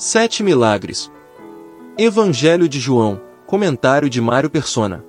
[0.00, 1.10] Sete milagres.
[1.98, 3.20] Evangelho de João.
[3.48, 5.04] Comentário de Mário Persona.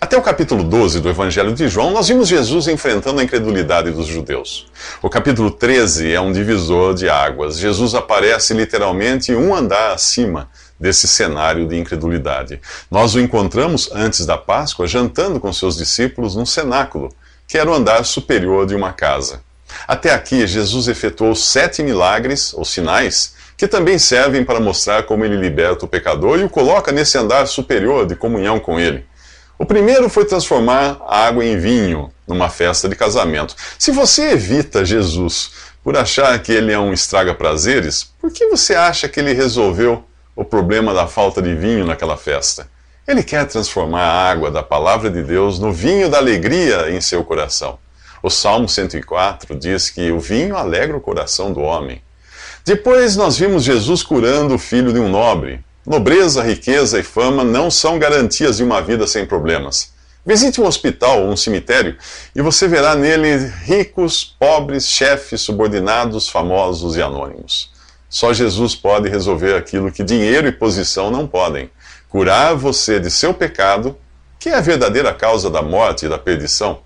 [0.00, 4.08] Até o capítulo 12 do Evangelho de João, nós vimos Jesus enfrentando a incredulidade dos
[4.08, 4.66] judeus.
[5.00, 7.56] O capítulo 13 é um divisor de águas.
[7.56, 12.60] Jesus aparece literalmente um andar acima desse cenário de incredulidade.
[12.90, 17.10] Nós o encontramos antes da Páscoa jantando com seus discípulos num cenáculo,
[17.54, 19.40] que era o andar superior de uma casa.
[19.86, 25.36] Até aqui, Jesus efetuou sete milagres, ou sinais, que também servem para mostrar como ele
[25.36, 29.06] liberta o pecador e o coloca nesse andar superior de comunhão com ele.
[29.56, 33.54] O primeiro foi transformar a água em vinho numa festa de casamento.
[33.78, 35.52] Se você evita Jesus
[35.84, 40.02] por achar que ele é um estraga-prazeres, por que você acha que ele resolveu
[40.34, 42.68] o problema da falta de vinho naquela festa?
[43.06, 47.22] Ele quer transformar a água da palavra de Deus no vinho da alegria em seu
[47.22, 47.78] coração.
[48.22, 52.00] O Salmo 104 diz que o vinho alegra o coração do homem.
[52.64, 55.62] Depois nós vimos Jesus curando o filho de um nobre.
[55.86, 59.92] Nobreza, riqueza e fama não são garantias de uma vida sem problemas.
[60.24, 61.98] Visite um hospital ou um cemitério
[62.34, 67.70] e você verá nele ricos, pobres, chefes, subordinados, famosos e anônimos.
[68.08, 71.68] Só Jesus pode resolver aquilo que dinheiro e posição não podem:
[72.14, 73.98] curar você de seu pecado,
[74.38, 76.78] que é a verdadeira causa da morte e da perdição.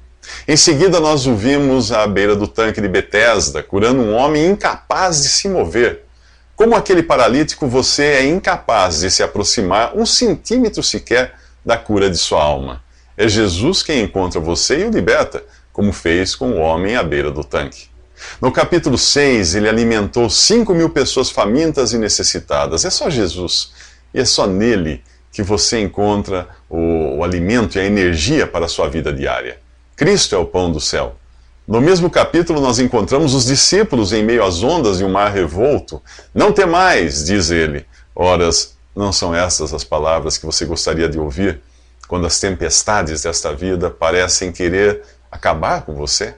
[0.48, 5.22] Em seguida, nós o vimos à beira do tanque de Betesda, curando um homem incapaz
[5.22, 6.06] de se mover.
[6.56, 12.16] Como aquele paralítico, você é incapaz de se aproximar um centímetro sequer da cura de
[12.16, 12.82] sua alma.
[13.14, 17.30] É Jesus quem encontra você e o liberta, como fez com o homem à beira
[17.30, 17.90] do tanque.
[18.40, 22.86] No capítulo 6, ele alimentou 5 mil pessoas famintas e necessitadas.
[22.86, 23.72] É só Jesus.
[24.14, 25.04] E é só nele
[25.38, 29.60] que você encontra o, o alimento e a energia para a sua vida diária.
[29.94, 31.14] Cristo é o pão do céu.
[31.64, 36.02] No mesmo capítulo, nós encontramos os discípulos em meio às ondas de um mar revolto.
[36.34, 37.86] Não temais, diz ele.
[38.16, 41.60] Horas, não são essas as palavras que você gostaria de ouvir
[42.08, 46.34] quando as tempestades desta vida parecem querer acabar com você?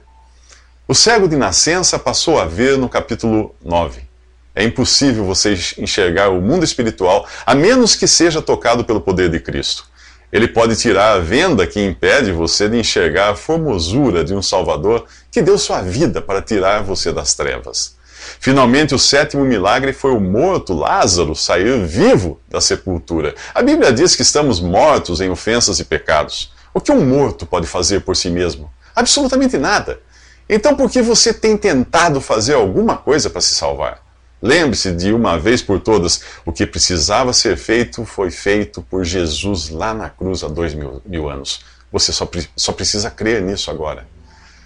[0.87, 4.10] O cego de nascença passou a ver no capítulo 9.
[4.53, 9.39] É impossível você enxergar o mundo espiritual a menos que seja tocado pelo poder de
[9.39, 9.85] Cristo.
[10.31, 15.05] Ele pode tirar a venda que impede você de enxergar a formosura de um Salvador
[15.29, 17.95] que deu sua vida para tirar você das trevas.
[18.39, 23.35] Finalmente, o sétimo milagre foi o morto Lázaro sair vivo da sepultura.
[23.53, 26.53] A Bíblia diz que estamos mortos em ofensas e pecados.
[26.73, 28.71] O que um morto pode fazer por si mesmo?
[28.95, 29.99] Absolutamente nada.
[30.47, 34.10] Então, por que você tem tentado fazer alguma coisa para se salvar?
[34.41, 39.69] Lembre-se de uma vez por todas: o que precisava ser feito foi feito por Jesus
[39.69, 41.61] lá na cruz há dois mil, mil anos.
[41.91, 44.07] Você só, só precisa crer nisso agora.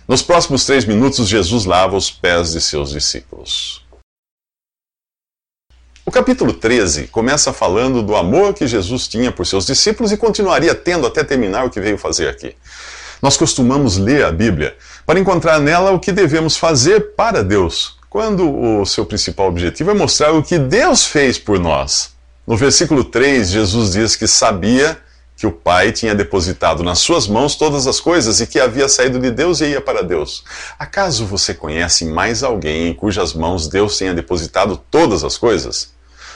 [0.07, 3.83] Nos próximos três minutos, Jesus lava os pés de seus discípulos.
[6.05, 10.75] O capítulo 13 começa falando do amor que Jesus tinha por seus discípulos e continuaria
[10.75, 12.55] tendo até terminar o que veio fazer aqui.
[13.19, 18.49] Nós costumamos ler a Bíblia para encontrar nela o que devemos fazer para Deus, quando
[18.49, 22.11] o seu principal objetivo é mostrar o que Deus fez por nós.
[22.47, 24.97] No versículo 3, Jesus diz que sabia
[25.35, 29.19] que o Pai tinha depositado nas suas mãos todas as coisas e que havia saído
[29.19, 30.45] de Deus e ia para Deus.
[30.79, 35.89] Acaso você conhece mais alguém em cujas mãos Deus tenha depositado todas as coisas?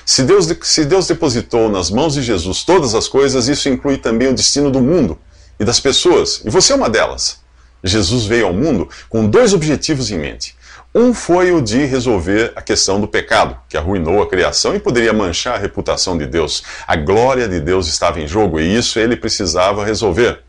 [0.06, 4.28] Se Deus, se Deus depositou nas mãos de Jesus todas as coisas, isso inclui também
[4.28, 5.18] o destino do mundo
[5.58, 7.40] e das pessoas, e você é uma delas.
[7.82, 10.59] Jesus veio ao mundo com dois objetivos em mente.
[11.00, 15.14] Um foi o de resolver a questão do pecado, que arruinou a criação e poderia
[15.14, 16.62] manchar a reputação de Deus.
[16.86, 20.42] A glória de Deus estava em jogo e isso ele precisava resolver.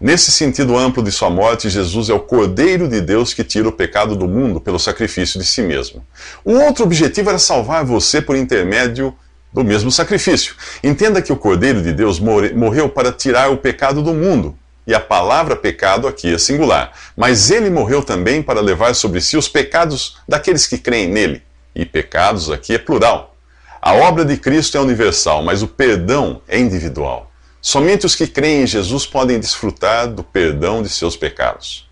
[0.00, 3.72] Nesse sentido amplo de sua morte, Jesus é o Cordeiro de Deus que tira o
[3.72, 6.04] pecado do mundo pelo sacrifício de si mesmo.
[6.44, 9.14] O outro objetivo era salvar você por intermédio
[9.52, 10.56] do mesmo sacrifício.
[10.82, 14.58] Entenda que o Cordeiro de Deus morreu para tirar o pecado do mundo
[14.90, 16.92] e a palavra pecado aqui é singular.
[17.16, 21.42] Mas ele morreu também para levar sobre si os pecados daqueles que creem nele.
[21.72, 23.36] E pecados aqui é plural.
[23.80, 27.30] A obra de Cristo é universal, mas o perdão é individual.
[27.62, 31.88] Somente os que creem em Jesus podem desfrutar do perdão de seus pecados.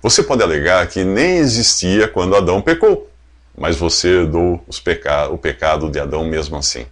[0.00, 3.10] Você pode alegar que nem existia quando Adão pecou,
[3.58, 6.86] mas você herdou peca o pecado de Adão mesmo assim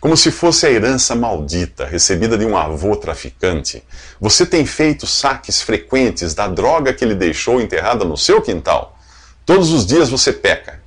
[0.00, 3.82] como se fosse a herança maldita recebida de um avô traficante.
[4.20, 8.98] Você tem feito saques frequentes da droga que ele deixou enterrada no seu quintal.
[9.44, 10.80] Todos os dias você peca.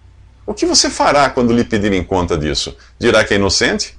[0.46, 2.76] O que você fará quando lhe pedirem conta disso?
[3.00, 3.98] Dirá que é inocente?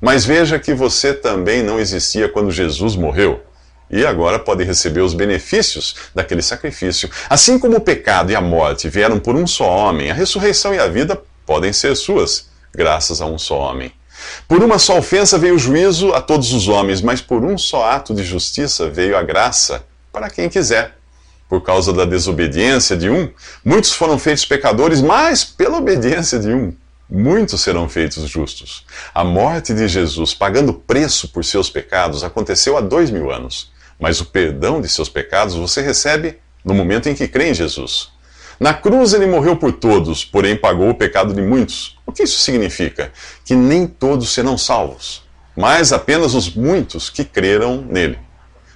[0.00, 3.42] Mas veja que você também não existia quando Jesus morreu.
[3.90, 7.08] e agora pode receber os benefícios daquele sacrifício.
[7.28, 10.78] Assim como o pecado e a morte vieram por um só homem, a ressurreição e
[10.78, 13.92] a vida podem ser suas, graças a um só homem.
[14.46, 17.84] Por uma só ofensa veio o juízo a todos os homens, mas por um só
[17.84, 20.96] ato de justiça veio a graça para quem quiser.
[21.48, 23.30] Por causa da desobediência de um,
[23.64, 26.72] muitos foram feitos pecadores, mas pela obediência de um,
[27.08, 28.84] muitos serão feitos justos.
[29.14, 33.72] A morte de Jesus, pagando preço por seus pecados, aconteceu há dois mil anos.
[33.98, 38.13] Mas o perdão de seus pecados você recebe no momento em que crê em Jesus.
[38.58, 41.98] Na cruz ele morreu por todos, porém pagou o pecado de muitos.
[42.06, 43.12] O que isso significa?
[43.44, 45.22] Que nem todos serão salvos,
[45.56, 48.18] mas apenas os muitos que creram nele.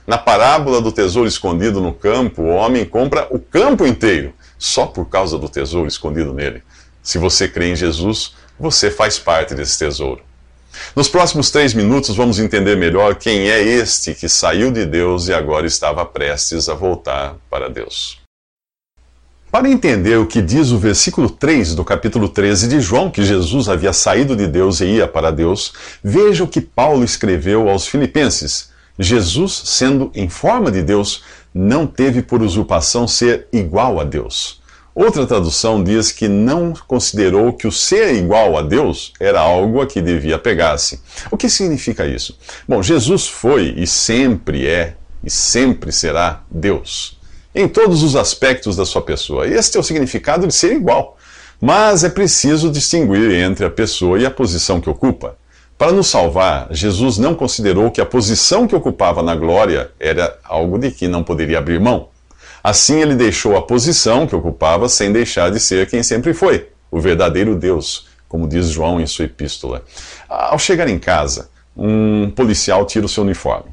[0.06, 5.04] Na parábola do tesouro escondido no campo, o homem compra o campo inteiro, só por
[5.04, 6.62] causa do tesouro escondido nele.
[7.02, 10.22] Se você crê em Jesus, você faz parte desse tesouro.
[10.94, 15.34] Nos próximos três minutos, vamos entender melhor quem é este que saiu de Deus e
[15.34, 18.27] agora estava prestes a voltar para Deus.
[19.50, 23.68] Para entender o que diz o versículo 3 do capítulo 13 de João, que Jesus
[23.68, 25.72] havia saído de Deus e ia para Deus,
[26.02, 28.70] veja o que Paulo escreveu aos Filipenses.
[28.98, 31.22] Jesus, sendo em forma de Deus,
[31.54, 34.58] não teve por usurpação ser igual a Deus
[34.98, 39.86] Outra tradução diz que não considerou que o ser igual a Deus era algo a
[39.86, 41.00] que devia pegar-se.
[41.30, 42.36] O que significa isso?
[42.66, 47.16] Bom, Jesus foi e sempre é e sempre será Deus,
[47.58, 49.44] em todos os aspectos da sua pessoa.
[49.44, 51.18] Este é o significado de ser igual.
[51.60, 55.36] Mas é preciso distinguir entre a pessoa e a posição que ocupa.
[55.76, 60.78] Para nos salvar, Jesus não considerou que a posição que ocupava na glória era algo
[60.78, 62.10] de que não poderia abrir mão.
[62.62, 67.00] Assim ele deixou a posição que ocupava sem deixar de ser quem sempre foi, o
[67.00, 69.84] verdadeiro Deus, como diz João em sua epístola.
[70.28, 73.70] Ao chegar em casa, um policial tira o seu uniforme,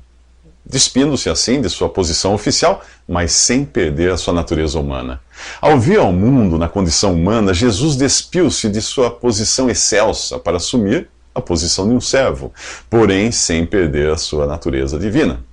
[0.66, 5.22] despindo-se assim de sua posição oficial, mas sem perder a sua natureza humana.
[5.62, 11.08] Ao vir ao mundo na condição humana, Jesus despiu-se de sua posição excelsa para assumir
[11.34, 12.52] a posição de um servo,
[12.90, 15.44] porém sem perder a sua natureza divina.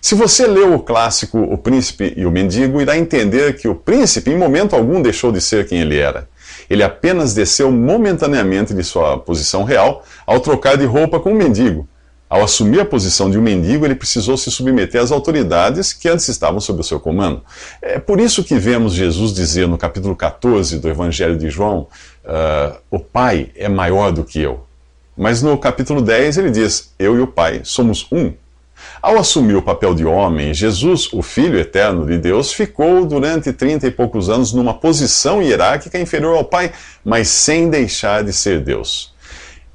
[0.00, 4.30] Se você leu o clássico O Príncipe e o Mendigo, irá entender que o príncipe,
[4.30, 6.28] em momento algum, deixou de ser quem ele era.
[6.68, 11.88] Ele apenas desceu momentaneamente de sua posição real ao trocar de roupa com o mendigo.
[12.28, 16.28] Ao assumir a posição de um mendigo, ele precisou se submeter às autoridades que antes
[16.28, 17.42] estavam sob o seu comando.
[17.80, 21.86] É por isso que vemos Jesus dizer no capítulo 14 do Evangelho de João:
[22.24, 24.66] uh, O Pai é maior do que eu.
[25.16, 28.32] Mas no capítulo 10 ele diz: Eu e o Pai somos um.
[29.00, 33.86] Ao assumir o papel de homem, Jesus, o Filho eterno de Deus, ficou durante trinta
[33.86, 36.72] e poucos anos numa posição hierárquica inferior ao Pai,
[37.04, 39.12] mas sem deixar de ser Deus.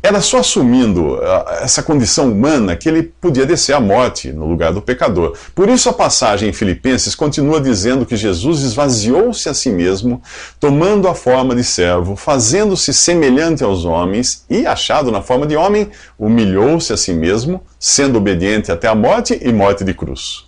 [0.05, 4.73] Era só assumindo ah, essa condição humana que ele podia descer à morte no lugar
[4.73, 5.33] do pecador.
[5.55, 10.21] Por isso a passagem em Filipenses continua dizendo que Jesus esvaziou-se a si mesmo,
[10.59, 15.89] tomando a forma de servo, fazendo-se semelhante aos homens e, achado na forma de homem,
[16.19, 20.44] humilhou-se a si mesmo, sendo obediente até a morte e morte de cruz.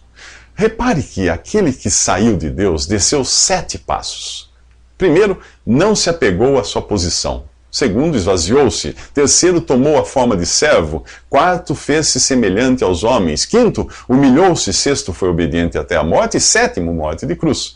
[0.53, 4.51] Repare que aquele que saiu de Deus desceu sete passos.
[4.97, 7.54] Primeiro, não se apegou à sua posição.
[7.75, 8.95] Segundo, esvaziou-se.
[9.13, 11.03] Terceiro, tomou a forma de servo.
[11.29, 13.43] Quarto, fez-se semelhante aos homens.
[13.43, 14.71] Quinto, humilhou-se.
[14.71, 16.37] Sexto, foi obediente até a morte.
[16.37, 17.75] E sétimo, morte de cruz.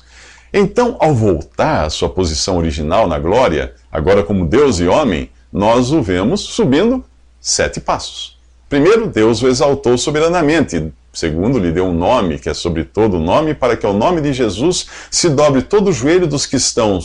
[0.53, 5.91] Então, ao voltar à sua posição original na glória, agora como Deus e homem, nós
[5.91, 7.03] o vemos subindo
[7.41, 8.39] sete passos.
[8.69, 10.93] Primeiro, Deus o exaltou soberanamente.
[11.11, 14.31] Segundo, lhe deu um nome que é sobre todo nome, para que ao nome de
[14.31, 16.99] Jesus se dobre todo o joelho dos que estão,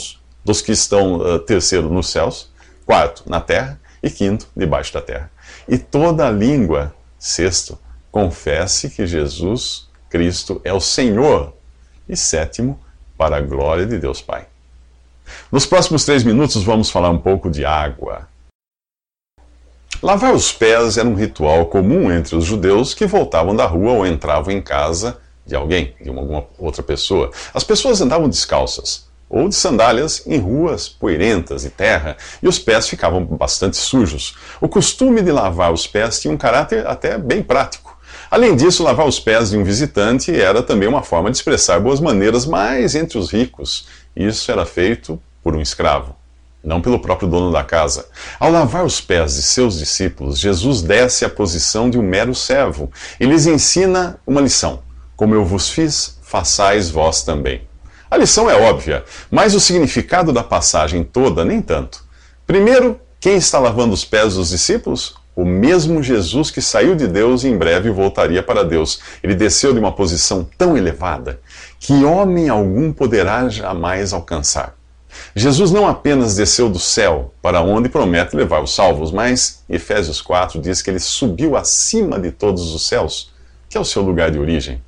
[0.44, 2.53] dos que estão uh, terceiro nos céus
[2.86, 3.80] Quarto, na terra.
[4.02, 5.30] E quinto, debaixo da terra.
[5.66, 7.78] E toda língua, sexto,
[8.12, 11.54] confesse que Jesus Cristo é o Senhor.
[12.06, 12.78] E sétimo,
[13.16, 14.46] para a glória de Deus Pai.
[15.50, 18.28] Nos próximos três minutos vamos falar um pouco de água.
[20.02, 24.06] Lavar os pés era um ritual comum entre os judeus que voltavam da rua ou
[24.06, 27.30] entravam em casa de alguém, de alguma outra pessoa.
[27.54, 32.88] As pessoas andavam descalças ou de sandálias em ruas poeirentas e terra, e os pés
[32.88, 34.36] ficavam bastante sujos.
[34.60, 37.98] O costume de lavar os pés tinha um caráter até bem prático.
[38.30, 41.98] Além disso, lavar os pés de um visitante era também uma forma de expressar boas
[41.98, 46.14] maneiras, mas entre os ricos, isso era feito por um escravo,
[46.62, 48.06] não pelo próprio dono da casa.
[48.38, 52.88] Ao lavar os pés de seus discípulos, Jesus desce à posição de um mero servo
[53.18, 54.80] e lhes ensina uma lição:
[55.16, 57.73] Como eu vos fiz, façais vós também.
[58.14, 62.04] A lição é óbvia, mas o significado da passagem toda nem tanto.
[62.46, 65.16] Primeiro, quem está lavando os pés dos discípulos?
[65.34, 69.00] o mesmo Jesus que saiu de Deus e em breve voltaria para Deus.
[69.20, 71.40] Ele desceu de uma posição tão elevada
[71.80, 74.76] que homem algum poderá jamais alcançar.
[75.34, 80.60] Jesus não apenas desceu do céu, para onde promete levar os salvos, mas Efésios 4
[80.60, 83.32] diz que ele subiu acima de todos os céus,
[83.68, 84.80] que é o seu lugar de origem.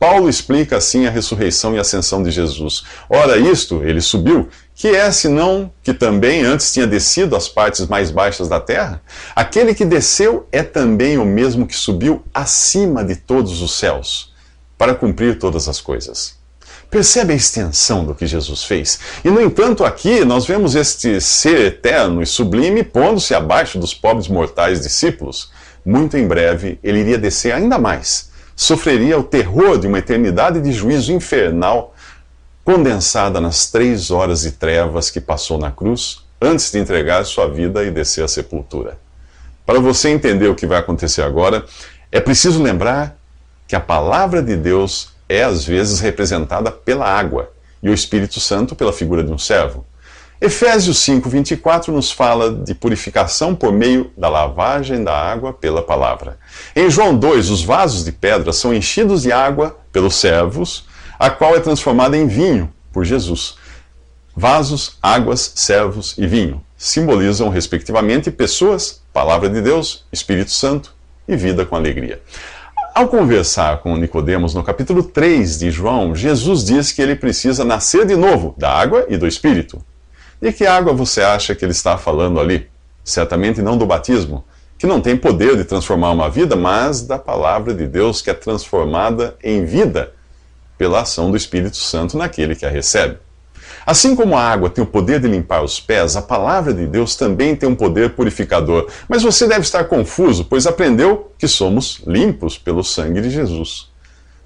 [0.00, 2.84] Paulo explica assim a ressurreição e ascensão de Jesus.
[3.06, 8.10] Ora, isto, ele subiu, que é senão que também antes tinha descido às partes mais
[8.10, 9.02] baixas da terra?
[9.36, 14.32] Aquele que desceu é também o mesmo que subiu acima de todos os céus,
[14.78, 16.34] para cumprir todas as coisas.
[16.90, 18.98] Percebe a extensão do que Jesus fez?
[19.22, 24.28] E, no entanto, aqui nós vemos este ser eterno e sublime pondo-se abaixo dos pobres
[24.28, 25.50] mortais discípulos.
[25.84, 28.29] Muito em breve, ele iria descer ainda mais
[28.60, 31.94] sofreria o terror de uma eternidade de juízo infernal
[32.62, 37.82] condensada nas três horas de trevas que passou na cruz antes de entregar sua vida
[37.82, 38.98] e descer à sepultura.
[39.64, 41.64] Para você entender o que vai acontecer agora,
[42.12, 43.16] é preciso lembrar
[43.66, 47.50] que a palavra de Deus é às vezes representada pela água
[47.82, 49.86] e o Espírito Santo pela figura de um servo.
[50.40, 56.38] Efésios 5, 24 nos fala de purificação por meio da lavagem da água pela palavra.
[56.74, 60.86] Em João 2, os vasos de pedra são enchidos de água pelos servos,
[61.18, 63.56] a qual é transformada em vinho por Jesus.
[64.34, 70.94] Vasos, águas, servos e vinho simbolizam, respectivamente, pessoas, palavra de Deus, Espírito Santo
[71.28, 72.22] e vida com alegria.
[72.94, 78.06] Ao conversar com Nicodemos no capítulo 3 de João, Jesus diz que ele precisa nascer
[78.06, 79.84] de novo da água e do Espírito.
[80.40, 82.66] De que água você acha que ele está falando ali?
[83.04, 84.42] Certamente não do batismo,
[84.78, 88.34] que não tem poder de transformar uma vida, mas da palavra de Deus que é
[88.34, 90.14] transformada em vida
[90.78, 93.18] pela ação do Espírito Santo naquele que a recebe.
[93.84, 97.16] Assim como a água tem o poder de limpar os pés, a palavra de Deus
[97.16, 98.88] também tem um poder purificador.
[99.06, 103.90] Mas você deve estar confuso, pois aprendeu que somos limpos pelo sangue de Jesus.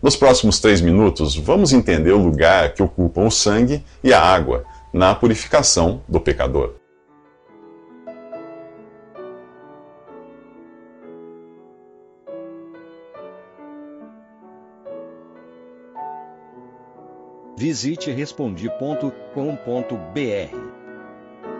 [0.02, 4.64] Nos próximos três minutos, vamos entender o lugar que ocupam o sangue e a água
[4.94, 6.76] na purificação do pecador.
[17.56, 19.10] Visite respondi.com.br.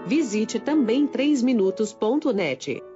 [0.07, 2.94] Visite também 3minutos.net.